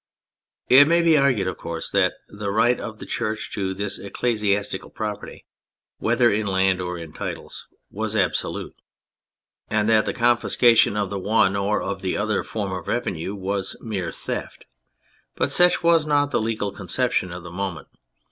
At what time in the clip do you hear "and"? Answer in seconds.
9.69-9.87